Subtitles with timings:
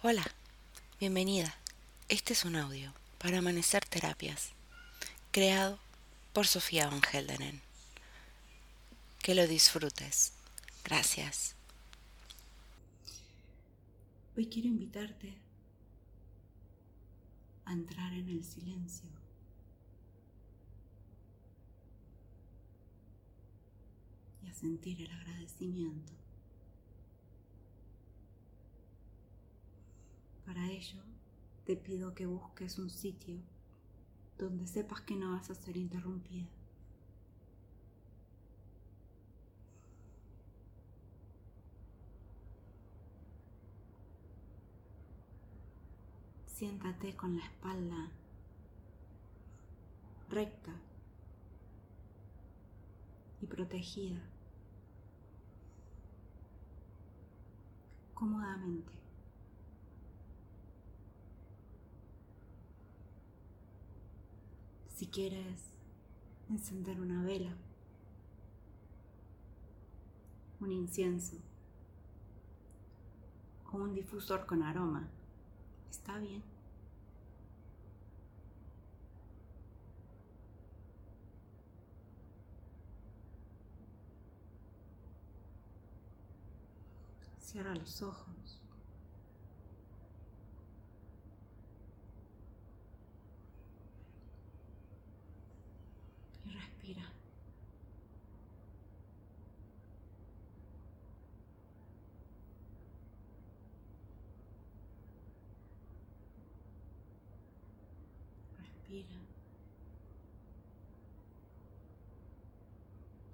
[0.00, 0.24] Hola,
[1.00, 1.52] bienvenida.
[2.08, 4.50] Este es un audio para Amanecer Terapias,
[5.32, 5.76] creado
[6.32, 7.60] por Sofía Van Heldenen.
[9.20, 10.34] Que lo disfrutes.
[10.84, 11.56] Gracias.
[14.36, 15.34] Hoy quiero invitarte
[17.64, 19.10] a entrar en el silencio.
[24.44, 26.17] Y a sentir el agradecimiento.
[30.48, 31.02] Para ello,
[31.66, 33.38] te pido que busques un sitio
[34.38, 36.48] donde sepas que no vas a ser interrumpida.
[46.46, 48.10] Siéntate con la espalda
[50.30, 50.72] recta
[53.42, 54.22] y protegida
[58.14, 58.97] cómodamente.
[64.98, 65.62] Si quieres
[66.50, 67.54] encender una vela,
[70.60, 71.36] un incienso
[73.72, 75.08] o un difusor con aroma,
[75.88, 76.42] está bien.
[87.38, 88.60] Cierra los ojos.
[96.44, 97.02] Y respira.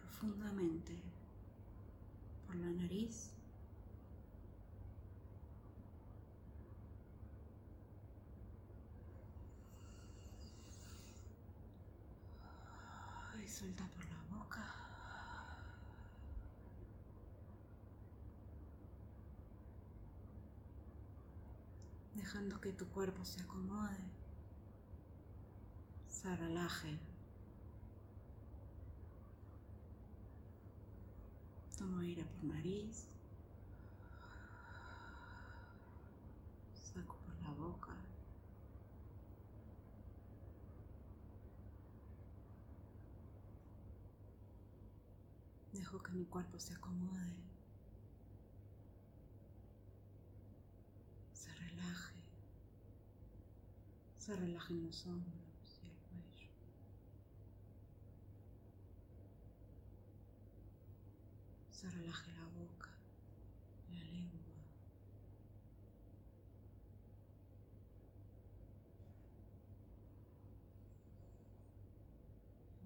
[0.00, 1.02] Profundamente
[2.46, 3.32] por la nariz.
[13.42, 14.64] Y suelta por la boca.
[22.14, 23.98] Dejando que tu cuerpo se acomode,
[26.20, 26.98] se relaje.
[31.78, 33.08] Tomo aire por nariz.
[36.74, 37.96] Saco por la boca.
[45.72, 47.34] Dejo que mi cuerpo se acomode.
[51.32, 52.22] Se relaje.
[54.18, 55.50] Se relajen los hombros
[55.82, 56.50] y el cuello.
[61.80, 62.90] Se relaje la boca,
[63.90, 64.52] la lengua.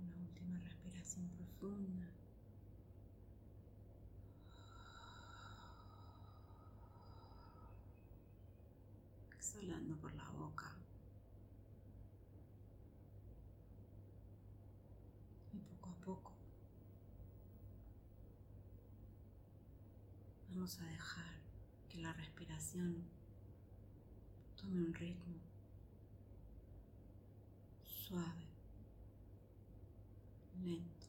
[0.00, 2.06] Una última respiración profunda.
[9.37, 10.72] Exhalando por la boca.
[15.53, 16.34] Y poco a poco
[20.64, 21.42] vamos a dejar
[21.91, 23.04] que la respiración
[24.56, 25.34] tome un ritmo
[27.84, 28.47] suave,
[30.64, 31.06] lento,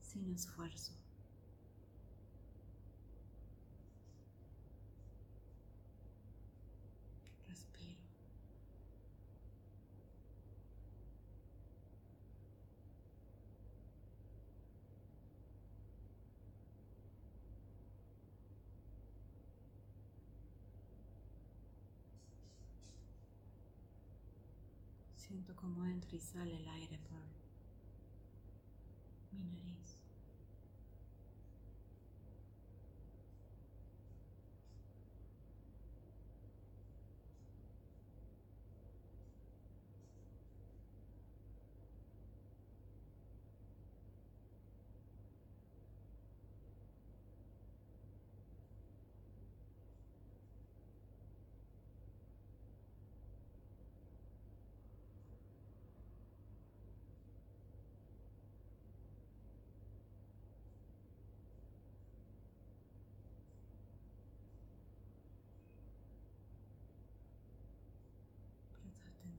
[0.00, 0.94] sin esfuerzo.
[25.32, 27.18] Siento cómo entra y sale el aire por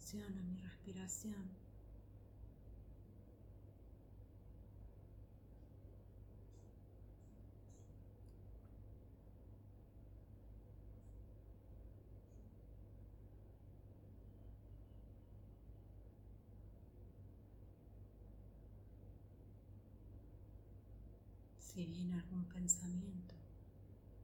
[0.04, 1.34] atención a mi respiración.
[21.60, 23.36] Si viene algún pensamiento,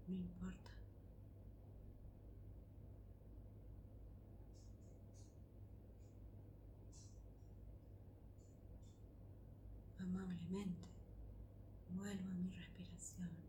[0.07, 0.78] no importa.
[10.49, 13.48] Vuelvo a mi respiración.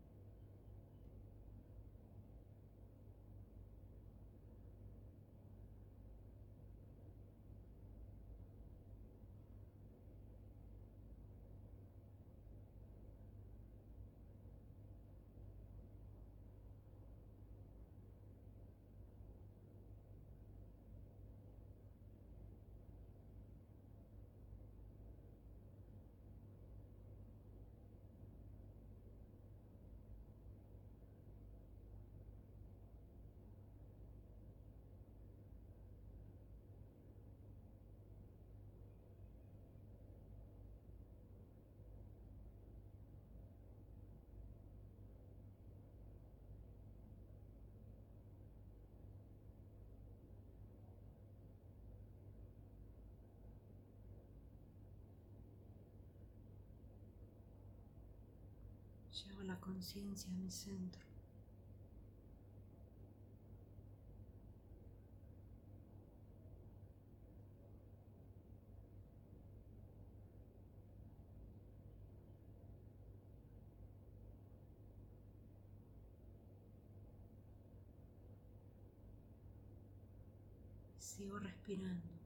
[59.11, 61.05] Llevo la conciencia a mi centro.
[80.97, 82.20] Sigo respirando.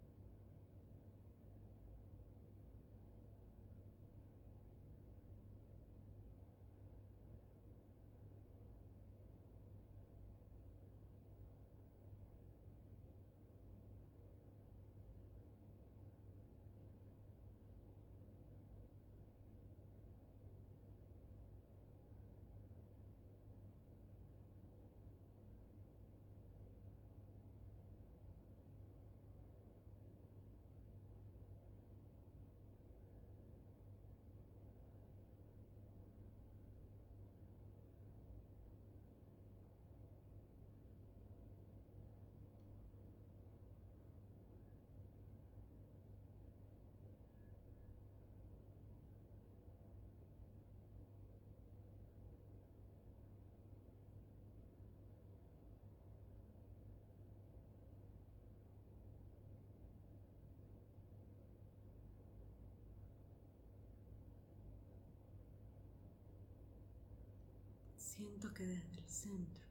[68.15, 69.65] Siento que desde el centro.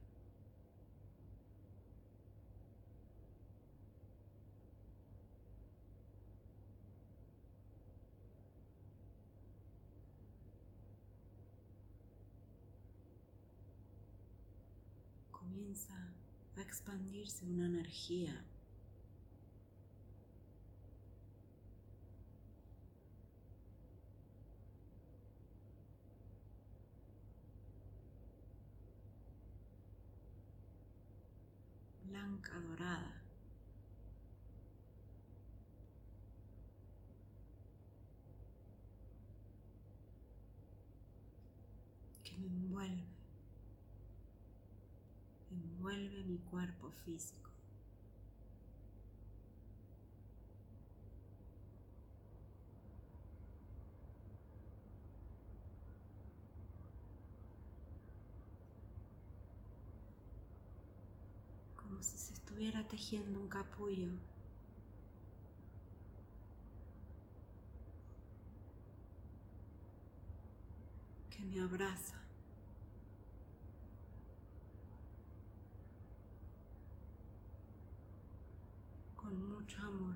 [15.31, 15.95] Comienza
[16.55, 18.45] a expandirse una energía
[32.45, 33.11] blanca dorada.
[42.23, 43.03] que me envuelve,
[45.51, 47.45] envuelve mi cuerpo físico.
[61.95, 64.07] como si se estuviera tejiendo un capullo.
[71.29, 72.15] que me abraza.
[79.17, 80.15] con mucho amor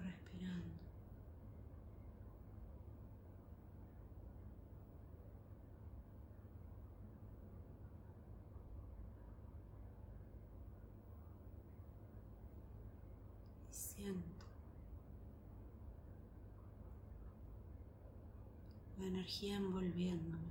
[0.00, 0.82] respirando.
[14.02, 14.46] Siento
[18.98, 20.50] la energía envolviéndome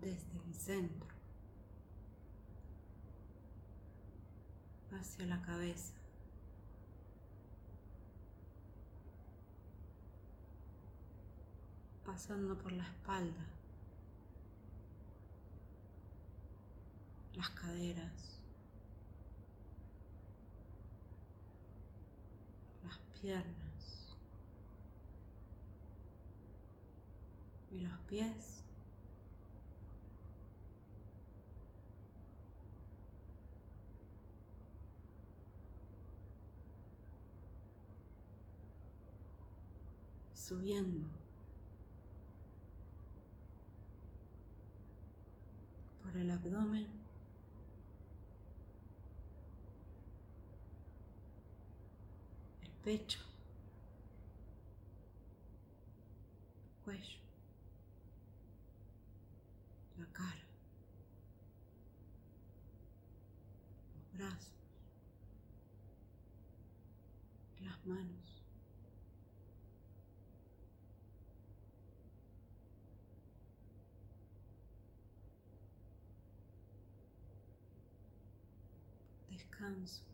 [0.00, 1.08] desde mi centro
[4.92, 5.92] hacia la cabeza.
[12.06, 13.44] pasando por la espalda,
[17.34, 18.40] las caderas,
[22.84, 24.14] las piernas.
[27.70, 28.60] Y los pies.
[40.34, 41.08] subiendo.
[46.02, 47.03] Por el abdomen
[52.84, 53.18] pecho.
[56.84, 57.18] Cuello.
[59.98, 60.44] La cara.
[63.94, 64.52] Los brazos.
[67.62, 68.42] Las manos.
[79.30, 80.13] Descanso.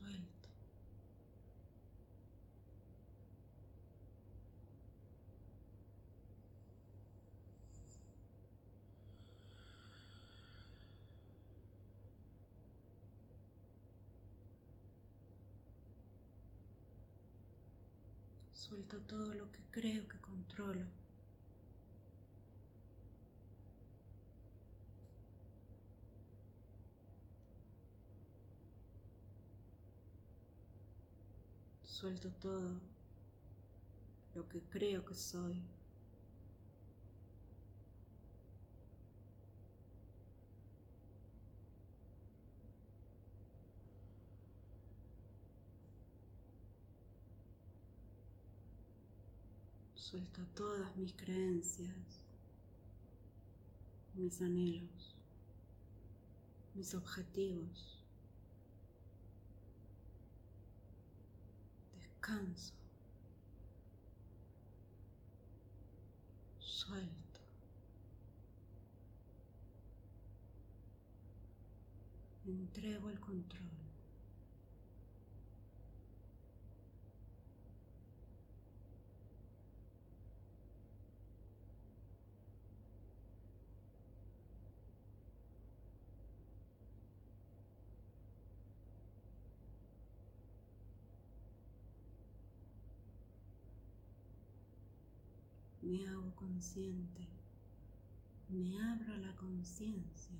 [0.00, 0.48] Suelto.
[18.54, 20.99] Suelto todo lo que creo que controlo.
[32.00, 32.80] Suelto todo
[34.34, 35.62] lo que creo que soy.
[49.94, 52.24] Suelto todas mis creencias,
[54.14, 55.14] mis anhelos,
[56.74, 57.99] mis objetivos.
[62.20, 62.74] Descanso.
[66.58, 67.40] Suelto.
[72.44, 73.60] Entrego el control.
[95.90, 97.26] Me hago consciente,
[98.48, 100.36] me abro a la conciencia.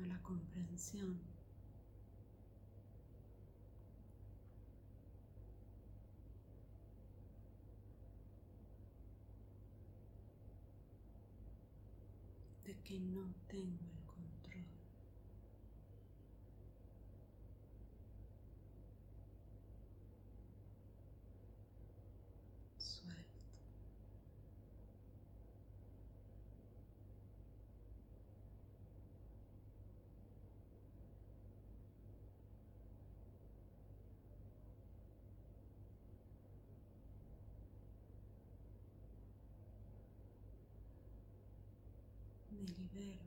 [0.00, 1.18] a la comprensión.
[12.64, 14.64] de que no tengo el control.
[22.78, 23.38] Suelto.
[42.76, 43.24] Libero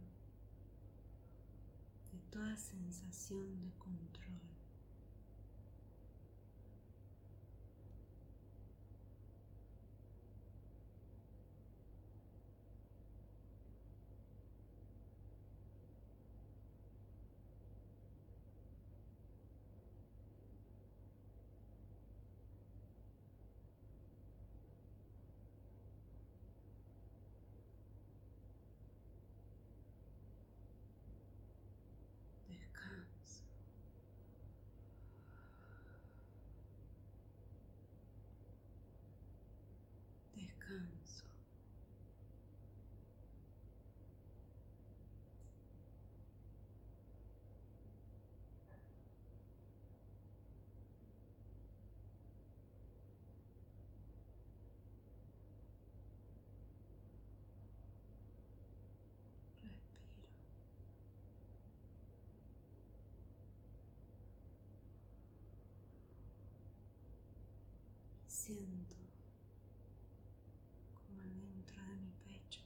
[2.12, 4.21] de toda sensación de control.
[32.48, 33.43] Descanso.
[40.36, 41.25] Descanso.
[68.51, 68.98] Siento
[71.08, 72.60] como adentro de mi pecho,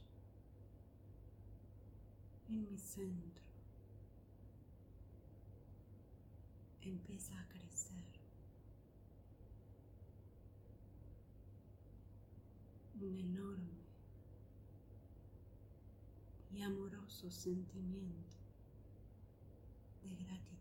[2.48, 3.44] en mi centro,
[6.82, 8.02] empieza a crecer
[13.00, 13.84] un enorme
[16.50, 18.36] y amoroso sentimiento
[20.02, 20.55] de gratitud.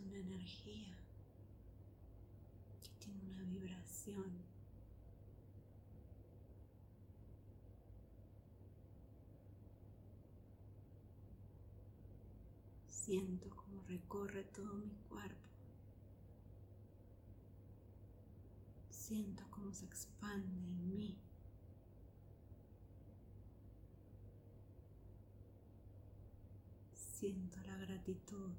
[0.00, 0.96] Una energía
[2.82, 4.32] que tiene una vibración.
[12.88, 15.48] Siento como recorre todo mi cuerpo.
[18.90, 21.16] Siento cómo se expande en mí.
[26.92, 28.50] Siento la gratitud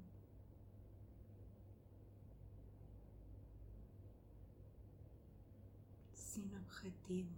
[6.38, 7.30] sin objetivo,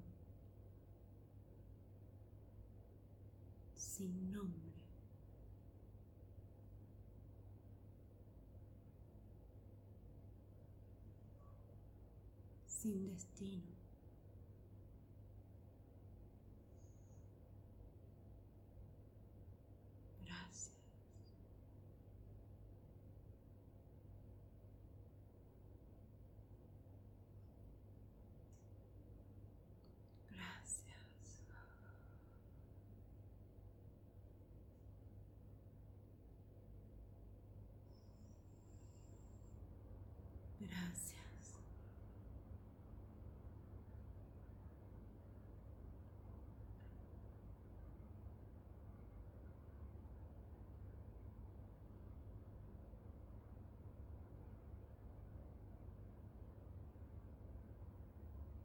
[3.75, 4.71] sin nombre.
[12.67, 13.63] sin destino.
[20.25, 20.73] Gracias.
[30.30, 31.00] Gracias.
[40.71, 41.21] Gracias.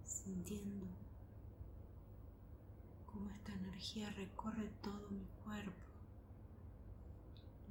[0.05, 0.85] Sintiendo
[3.05, 5.71] cómo esta energía recorre todo mi cuerpo.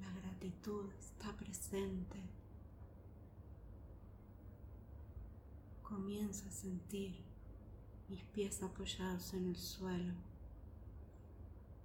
[0.01, 2.19] La gratitud está presente.
[5.95, 7.15] Comienzo a sentir
[8.09, 10.13] mis pies apoyados en el suelo,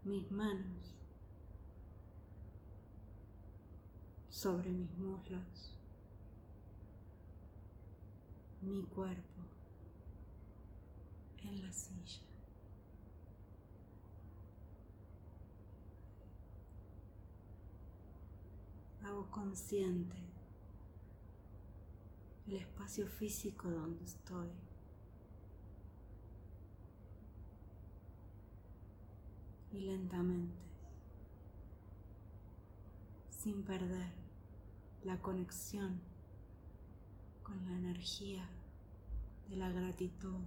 [0.04, 0.96] mis manos
[4.32, 5.76] sobre mis muslos,
[8.64, 9.44] mi cuerpo
[11.44, 12.24] en la silla.
[19.04, 20.18] Hago consciente
[22.50, 24.50] el espacio físico donde estoy.
[29.72, 30.58] Y lentamente,
[33.30, 34.12] sin perder
[35.04, 36.02] la conexión
[37.44, 38.50] con la energía
[39.48, 40.40] de la gratitud,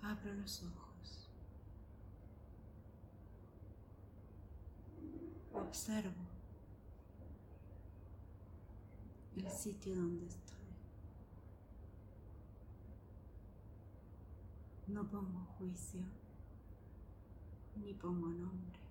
[0.00, 1.28] abro los ojos.
[5.52, 6.25] Observo
[9.36, 10.56] el sitio donde estoy.
[14.88, 16.00] No pongo juicio
[17.76, 18.85] ni pongo nombre.